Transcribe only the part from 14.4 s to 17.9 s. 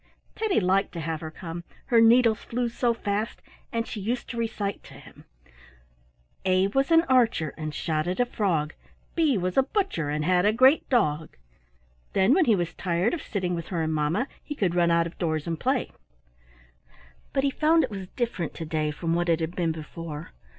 he could run out of doors and play. But he found